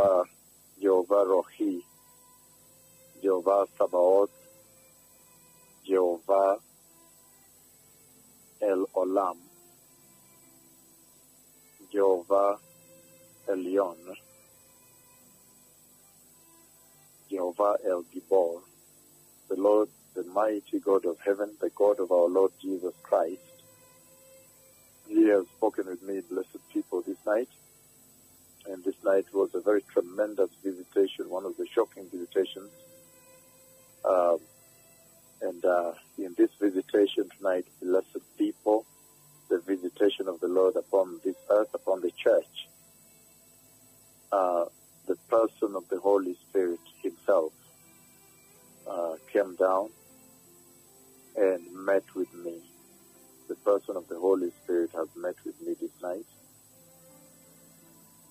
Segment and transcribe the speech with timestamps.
[0.00, 0.26] Lord
[0.80, 1.80] Jehovah, Jehovah Rohi,
[3.22, 4.30] Jehovah Sabaoth,
[5.86, 6.56] Jehovah
[8.62, 9.36] El Olam,
[11.92, 12.58] Jehovah
[13.48, 13.96] Elyon,
[17.30, 18.60] Jehovah El Gibor,
[19.48, 23.40] the Lord, the mighty God of heaven, the God of our Lord Jesus Christ.
[25.08, 27.48] He has spoken with me, blessed people, this night.
[28.68, 32.70] And this night was a very tremendous visitation, one of the shocking visitations.
[34.04, 34.38] Um,
[35.42, 38.84] and uh, in this visitation tonight, blessed people,
[39.48, 42.68] the visitation of the Lord upon this earth, upon the church,
[44.32, 44.66] uh,
[45.06, 47.52] the person of the Holy Spirit himself
[48.88, 49.90] uh, came down
[51.36, 52.60] and met with me.
[53.48, 56.26] The person of the Holy Spirit has met with me this night.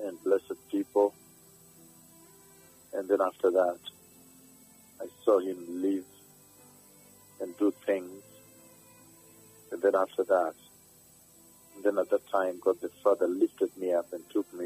[0.00, 1.14] And blessed people.
[2.92, 3.78] And then after that,
[5.00, 6.04] I saw him live
[7.40, 8.22] and do things.
[9.72, 10.54] And then after that,
[11.74, 14.63] and then at that time, God the Father lifted me up and took me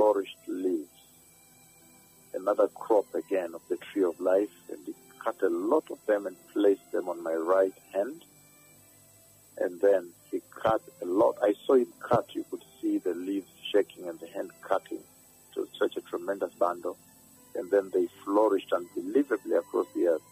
[0.00, 0.88] flourished leaves.
[2.32, 6.26] Another crop again of the tree of life, and he cut a lot of them
[6.26, 8.24] and placed them on my right hand.
[9.58, 11.36] And then he cut a lot.
[11.42, 12.34] I saw him cut.
[12.34, 15.02] You could see the leaves shaking and the hand cutting
[15.54, 16.96] to such a tremendous bundle.
[17.54, 20.22] And then they flourished unbelievably across the earth.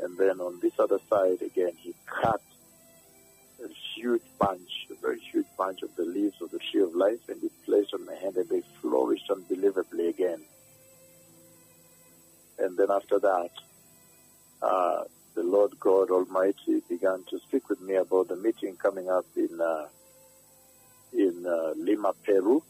[0.00, 2.42] And then on this other side again, he cut
[3.62, 7.40] a huge bunch, very huge bunch of the leaves of the tree of life, and
[7.40, 10.40] he placed on my hand, and they flourished unbelievably again.
[12.58, 13.50] And then after that,
[14.62, 19.24] uh, the Lord God Almighty began to speak with me about the meeting coming up
[19.36, 19.86] in uh,
[21.12, 22.62] in uh, Lima, Peru.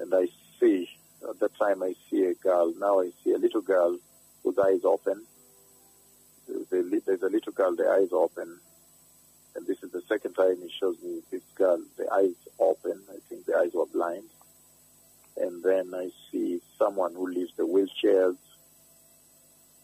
[0.00, 0.88] And I see
[1.28, 2.72] at that time I see a girl.
[2.78, 3.98] Now I see a little girl
[4.42, 5.22] whose eyes open.
[6.70, 8.58] There's a little girl, the eyes open.
[9.54, 13.00] And this is the second time he shows me this girl, the eyes open.
[13.10, 14.28] I think the eyes were blind.
[15.36, 18.36] And then I see someone who leaves the wheelchairs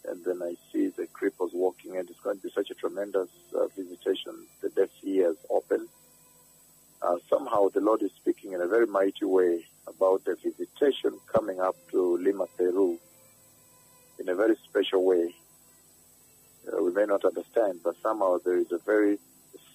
[0.08, 3.28] and then I see the cripples walking, and it's going to be such a tremendous
[3.54, 4.34] uh, visitation.
[4.62, 5.86] The deaf ears open.
[7.02, 11.60] Uh, somehow the Lord is speaking in a very mighty way about the visitation coming
[11.60, 12.98] up to Lima, Peru,
[14.18, 15.34] in a very special way.
[16.66, 19.18] Uh, we may not understand, but somehow there is a very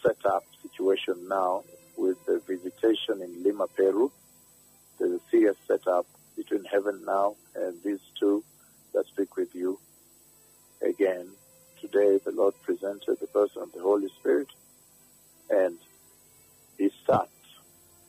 [0.03, 1.63] set up situation now
[1.97, 4.11] with the visitation in Lima, Peru.
[4.99, 6.05] There's a serious setup
[6.35, 8.43] between heaven now and these two
[8.93, 9.79] that speak with you
[10.83, 11.27] again,
[11.79, 14.47] today the Lord presented the person of the Holy Spirit
[15.49, 15.77] and
[16.77, 17.29] he sat,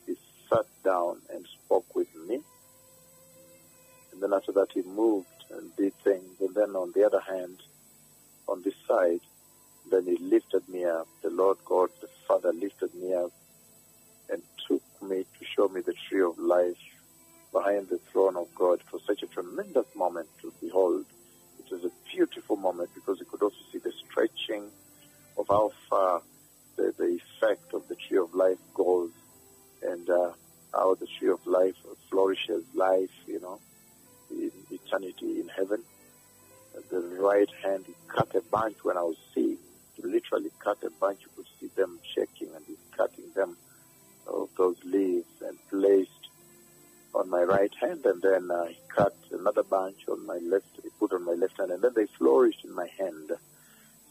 [0.07, 0.17] he
[0.49, 2.41] sat down and spoke with me.
[4.13, 6.41] And then after that he moved and did things.
[6.41, 7.59] And then on the other hand,
[8.49, 9.21] on this side,
[9.91, 11.09] then he lifted me up.
[11.23, 13.33] The Lord God, the Father lifted me up
[14.31, 16.77] and took me to show me the tree of life
[17.53, 21.05] behind the throne of God for such a tremendous moment to behold.
[21.59, 24.65] It was a beautiful moment because you could also see the stretching
[25.39, 26.23] of how far
[26.77, 29.11] the, the effect of the tree of life goes
[29.83, 30.33] and uh,
[30.73, 31.77] how the tree of life
[32.11, 33.61] flourishes life, you know,
[34.31, 35.83] in eternity in heaven.
[36.91, 39.59] The right hand, cut a bunch when I was seeing.
[40.05, 41.21] Literally cut a bunch.
[41.23, 43.57] You could see them shaking and he's cutting them
[44.27, 46.11] of those leaves and placed
[47.15, 50.67] on my right hand, and then I cut another bunch on my left,
[50.99, 53.31] put on my left hand, and then they flourished in my hand.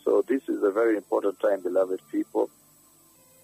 [0.04, 2.50] So this is a very important time, beloved people.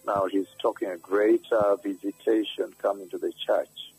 [0.06, 3.94] Now he's talking a greater visitation coming to the church.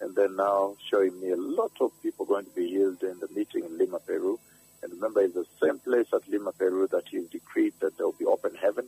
[0.00, 3.28] And then now showing me a lot of people going to be healed in the
[3.34, 4.38] meeting in Lima, Peru.
[4.82, 8.12] And remember, it's the same place at Lima, Peru that he's decreed that there will
[8.18, 8.86] be open heaven,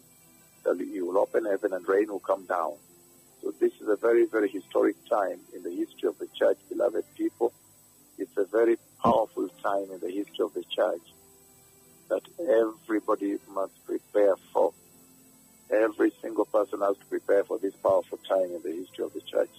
[0.65, 2.75] that he will open heaven and rain will come down.
[3.43, 7.05] So this is a very, very historic time in the history of the church, beloved
[7.17, 7.53] people.
[8.19, 11.03] It's a very powerful time in the history of the church
[12.09, 14.73] that everybody must prepare for.
[15.71, 19.21] Every single person has to prepare for this powerful time in the history of the
[19.21, 19.51] church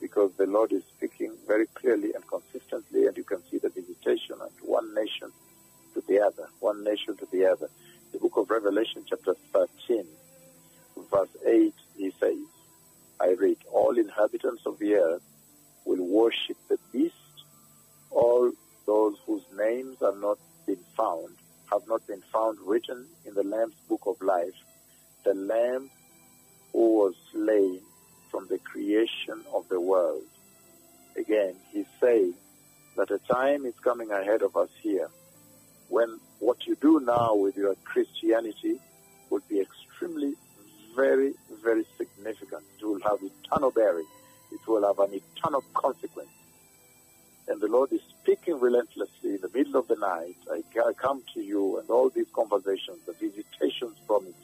[0.00, 4.36] because the Lord is speaking very clearly and consistently, and you can see the visitation
[4.40, 5.32] of one nation
[6.06, 6.48] the other.
[6.60, 7.68] One nation to the other.
[8.12, 10.04] The book of Revelation, chapter 13,
[11.10, 12.38] verse 8, he says,
[13.20, 15.22] I read, All inhabitants of the earth
[15.84, 17.14] will worship the beast,
[18.10, 18.52] all
[18.86, 21.34] those whose names have not been found,
[21.70, 24.54] have not been found written in the Lamb's book of life,
[25.24, 25.90] the Lamb
[26.72, 27.80] who was slain
[28.30, 30.22] from the creation of the world.
[31.16, 32.34] Again, he's saying
[32.96, 35.08] that a time is coming ahead of us here
[37.06, 38.78] now with your Christianity
[39.30, 40.34] would be extremely,
[40.94, 41.32] very,
[41.62, 42.62] very significant.
[42.78, 44.06] It will have eternal bearing.
[44.52, 46.28] It will have an eternal consequence.
[47.48, 50.36] And the Lord is speaking relentlessly in the middle of the night.
[50.50, 54.34] I come to you and all these conversations, the visitations from it.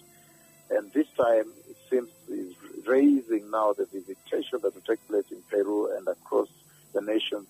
[0.70, 2.54] And this time it seems is
[2.86, 6.48] raising now the visitation that will take place in Peru and across
[6.94, 7.46] the nations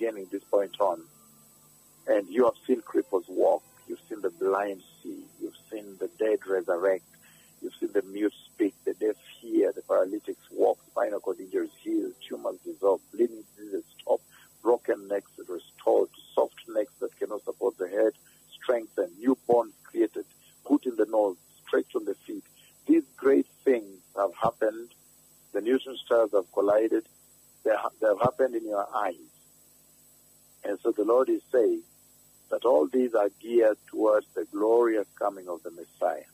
[0.00, 1.02] beginning this point on.
[2.06, 3.62] And you have seen cripples walk.
[3.90, 5.24] You've seen the blind see.
[5.42, 7.02] You've seen the dead resurrect.
[7.60, 12.12] You've seen the mute speak, the deaf hear, the paralytics walk, spinal cord injuries healed,
[12.24, 14.20] tumors dissolve, bleeding diseases stop,
[14.62, 18.12] broken necks restored, soft necks that cannot support the head,
[18.62, 20.24] strengthened, newborns created,
[20.64, 22.44] put in the nose, stretched on the feet.
[22.86, 24.90] These great things have happened.
[25.52, 27.06] The neutron stars have collided.
[27.64, 29.16] They, ha- they have happened in your eyes.
[30.62, 31.82] And so the Lord is saying
[32.50, 36.24] that all these are geared towards the glorious coming of the Messiah.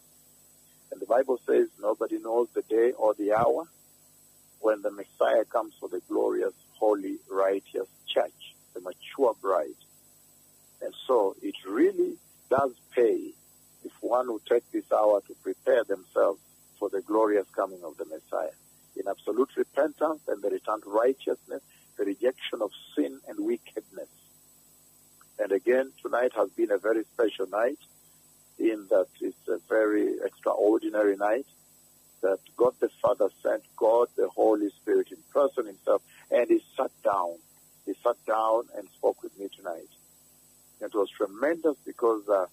[0.91, 3.69] And the Bible says nobody knows the day or the hour
[4.61, 9.83] when the Messiah comes for the glorious, holy, righteous church, the mature bride.
[10.83, 12.17] And so it really
[12.51, 13.33] does pay
[13.85, 16.41] if one will take this hour to prepare themselves
[16.79, 18.57] for the glorious coming of the Messiah.
[18.97, 21.63] In absolute repentance and the return to righteousness,
[21.99, 24.09] the rejection of sin and wickedness.
[25.39, 27.79] And again, tonight has been a very special night
[28.59, 31.47] in that it's a very extraordinary night
[32.23, 36.91] that God the Father sent God the Holy Spirit in person himself and he sat
[37.05, 37.35] down.
[37.85, 39.89] He sat down and spoke with me tonight.
[40.81, 42.47] It was tremendous because uh,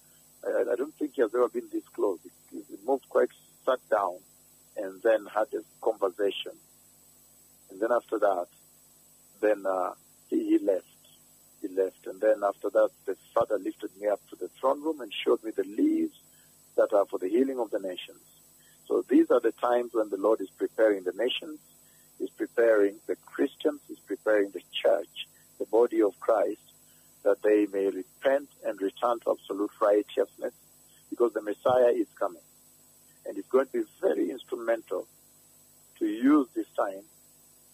[0.46, 2.18] I, I, don't think he has ever been this close.
[2.50, 3.28] He, he moved quite,
[3.66, 4.18] sat down
[4.76, 6.52] and then had a conversation.
[7.70, 8.46] And then after that,
[9.40, 9.92] then uh,
[10.30, 10.86] he, he left.
[11.66, 12.06] He left.
[12.06, 15.42] And then after that, the Father lifted me up to the throne room and showed
[15.42, 16.18] me the leaves
[16.76, 18.20] that are for the healing of the nations.
[18.86, 21.58] So these are the times when the Lord is preparing the nations,
[22.20, 25.26] is preparing the Christians, is preparing the church,
[25.58, 26.60] the body of Christ,
[27.22, 30.52] that they may repent and return to absolute righteousness
[31.08, 32.42] because the Messiah is coming.
[33.26, 35.06] And it's going to be very instrumental
[35.98, 37.04] to use this time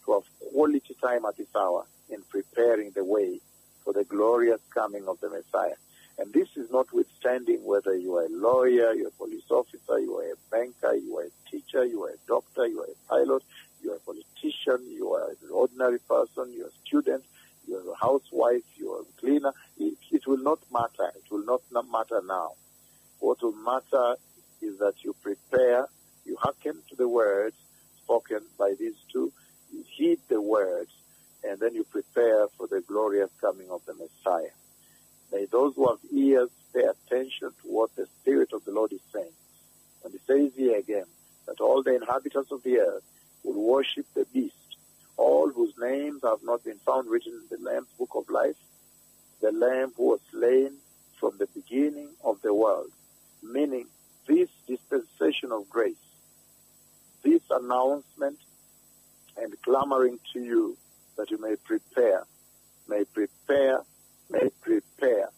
[0.04, 0.22] to have
[0.52, 3.40] quality time at this hour in preparing the way
[3.84, 5.74] for the glorious coming of the Messiah.
[6.18, 10.24] And this is notwithstanding whether you are a lawyer, you're a police officer, you are
[10.24, 13.42] a banker, you are a teacher, you are a doctor, you are a pilot,
[13.82, 17.24] you are a politician, you are an ordinary person, you're a student,
[17.66, 19.52] you're a housewife, you're a cleaner.
[19.78, 21.10] It, it will not matter.
[21.16, 22.52] It will not matter now.
[23.20, 24.16] What will matter
[24.60, 25.86] is that you prepare,
[26.26, 27.56] you hearken to the words
[28.02, 29.32] spoken by these two,
[29.72, 30.90] you heed the words,
[31.44, 34.50] and then you prepare for the glorious coming of the Messiah.
[35.32, 39.00] May those who have ears pay attention to what the Spirit of the Lord is
[39.12, 39.32] saying.
[40.04, 41.04] And he says here again
[41.46, 43.02] that all the inhabitants of the earth
[43.44, 44.54] will worship the beast,
[45.16, 48.56] all whose names have not been found written in the Lamb's book of life,
[49.42, 50.72] the Lamb who was slain
[51.18, 52.90] from the beginning of the world,
[53.42, 53.86] meaning
[54.26, 56.06] this dispensation of grace,
[57.22, 58.38] this announcement
[59.36, 60.76] and clamoring to you
[61.16, 62.24] that you may prepare,
[62.90, 63.80] may prepare,
[64.30, 65.28] may prepare,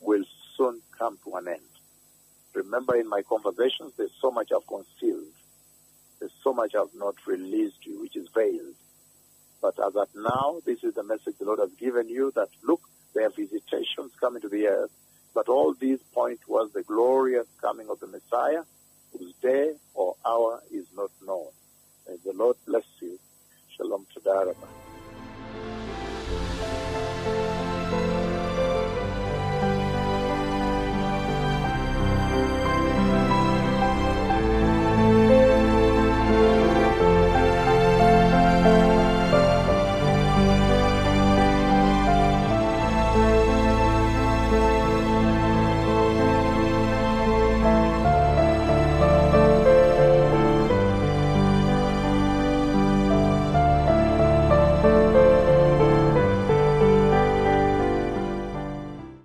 [0.00, 0.24] will
[0.56, 1.72] soon come to an end.
[2.54, 5.32] Remember in my conversations, there's so much I've concealed.
[6.20, 8.76] There's so much I've not released you, which is veiled.
[9.62, 12.82] But as at now, this is the message the Lord has given you that look,
[13.14, 14.90] there are visitations coming to the earth,
[15.34, 18.64] but all these point towards the glorious coming of the Messiah,
[19.18, 21.48] whose day or hour is not known.
[22.06, 23.18] May the Lord bless you.
[23.76, 24.91] Shalom Tadarabah.